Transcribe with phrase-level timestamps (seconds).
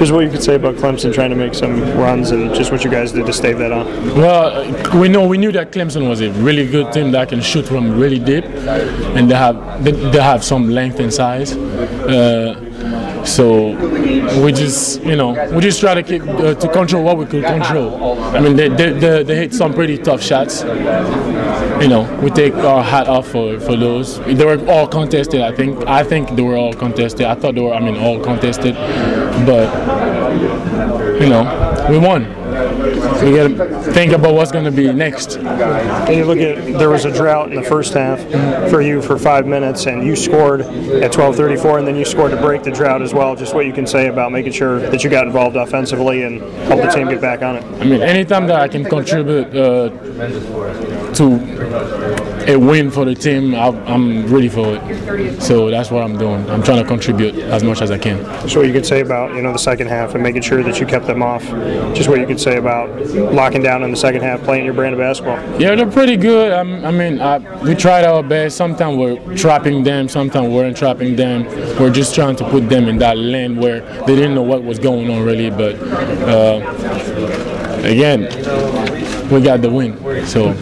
[0.00, 2.82] Just what you could say about Clemson trying to make some runs and just what
[2.82, 3.86] you guys did to stave that off.
[4.16, 7.66] Well, we know we knew that Clemson was a really good team that can shoot
[7.66, 11.54] from really deep, and they have they, they have some length and size.
[11.54, 12.69] Uh,
[13.24, 13.70] so
[14.42, 17.44] we just you know we just try to keep uh, to control what we could
[17.44, 18.18] control.
[18.36, 20.62] I mean they, they, they, they hit some pretty tough shots.
[20.62, 24.18] You know we take our hat off for, for those.
[24.20, 25.40] They were all contested.
[25.40, 27.26] I think I think they were all contested.
[27.26, 28.74] I thought they were I mean all contested,
[29.46, 29.68] but
[31.20, 32.24] you know we won.
[33.22, 35.36] We got to think about what's going to be next.
[35.36, 38.20] And you look at there was a drought in the first half
[38.70, 42.36] for you for five minutes, and you scored at 12:34, and then you scored to
[42.38, 43.36] break the drought as well.
[43.36, 46.80] Just what you can say about making sure that you got involved offensively and help
[46.80, 47.64] the team get back on it.
[47.80, 49.90] I mean, anytime that I can contribute uh,
[51.14, 51.50] to
[52.46, 55.42] a win for the team, I, I'm ready for it.
[55.42, 56.48] So that's what I'm doing.
[56.50, 58.18] I'm trying to contribute as much as I can.
[58.42, 60.80] Just what you could say about you know the second half and making sure that
[60.80, 61.44] you kept them off.
[61.94, 64.94] Just what you could say about locking down in the second half, playing your brand
[64.94, 65.38] of basketball.
[65.60, 66.52] Yeah, they're pretty good.
[66.52, 68.56] Um, I mean, I, we tried our best.
[68.56, 71.44] Sometimes we're trapping them, sometimes we weren't trapping them.
[71.78, 74.78] We're just trying to put them in that lane where they didn't know what was
[74.78, 75.50] going on really.
[75.50, 75.76] But
[76.28, 76.60] uh,
[77.84, 78.22] again,
[79.30, 80.26] we got the win.
[80.26, 80.54] So.